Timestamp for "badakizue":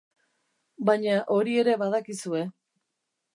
1.83-2.43